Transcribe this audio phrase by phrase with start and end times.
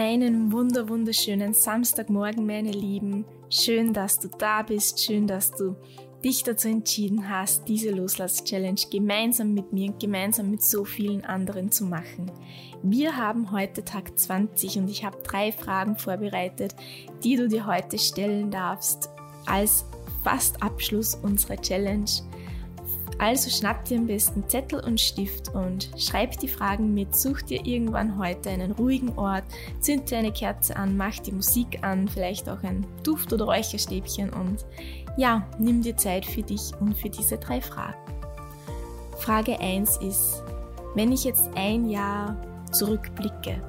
[0.00, 3.24] Einen wunder wunderschönen Samstagmorgen, meine Lieben.
[3.50, 5.04] Schön, dass du da bist.
[5.04, 5.74] Schön, dass du
[6.22, 11.72] dich dazu entschieden hast, diese Loslass-Challenge gemeinsam mit mir und gemeinsam mit so vielen anderen
[11.72, 12.30] zu machen.
[12.80, 16.76] Wir haben heute Tag 20 und ich habe drei Fragen vorbereitet,
[17.24, 19.10] die du dir heute stellen darfst
[19.46, 19.84] als
[20.22, 22.08] fast Abschluss unserer Challenge.
[23.18, 27.16] Also schnapp dir am besten Zettel und Stift und schreib die Fragen mit.
[27.16, 29.42] Such dir irgendwann heute einen ruhigen Ort,
[29.80, 34.30] zünd dir eine Kerze an, mach die Musik an, vielleicht auch ein Duft- oder Räucherstäbchen
[34.30, 34.64] und
[35.16, 37.98] ja, nimm dir Zeit für dich und für diese drei Fragen.
[39.18, 40.44] Frage 1 ist,
[40.94, 42.36] wenn ich jetzt ein Jahr
[42.70, 43.60] zurückblicke,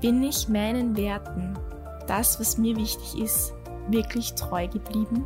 [0.00, 1.58] bin ich meinen Werten,
[2.06, 3.52] das, was mir wichtig ist,
[3.88, 5.24] wirklich treu geblieben?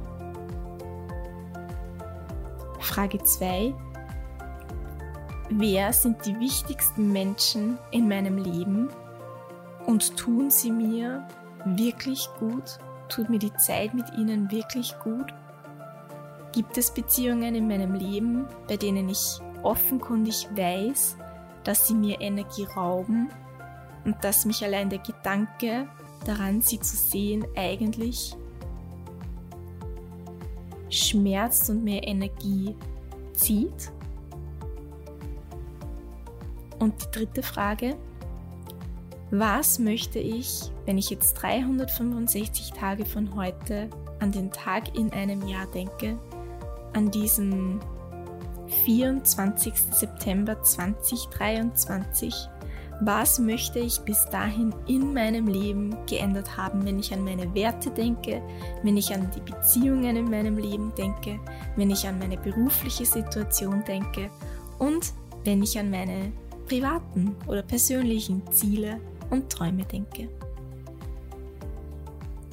[2.80, 3.74] Frage 2.
[5.50, 8.88] Wer sind die wichtigsten Menschen in meinem Leben
[9.86, 11.26] und tun sie mir
[11.64, 12.78] wirklich gut?
[13.08, 15.34] Tut mir die Zeit mit ihnen wirklich gut?
[16.52, 21.16] Gibt es Beziehungen in meinem Leben, bei denen ich offenkundig weiß,
[21.64, 23.28] dass sie mir Energie rauben
[24.04, 25.86] und dass mich allein der Gedanke
[26.24, 28.36] daran, sie zu sehen, eigentlich
[30.90, 32.74] schmerzt und mehr Energie
[33.32, 33.92] zieht?
[36.78, 37.96] Und die dritte Frage,
[39.30, 45.46] was möchte ich, wenn ich jetzt 365 Tage von heute an den Tag in einem
[45.46, 46.18] Jahr denke,
[46.94, 47.80] an diesem
[48.84, 49.74] 24.
[49.92, 52.34] September 2023,
[53.00, 57.90] was möchte ich bis dahin in meinem Leben geändert haben, wenn ich an meine Werte
[57.90, 58.42] denke,
[58.82, 61.40] wenn ich an die Beziehungen in meinem Leben denke,
[61.76, 64.30] wenn ich an meine berufliche Situation denke
[64.78, 65.12] und
[65.44, 66.32] wenn ich an meine
[66.66, 70.28] privaten oder persönlichen Ziele und Träume denke.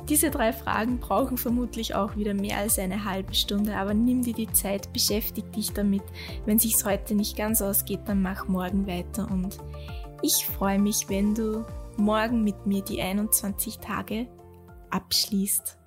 [0.10, 4.34] Diese drei Fragen brauchen vermutlich auch wieder mehr als eine halbe Stunde, aber nimm dir
[4.34, 6.04] die Zeit, beschäftige dich damit.
[6.46, 9.58] Wenn sich's heute nicht ganz ausgeht, dann mach morgen weiter und
[10.22, 11.66] ich freue mich, wenn du
[11.98, 14.28] morgen mit mir die 21 Tage
[14.90, 15.78] abschließt.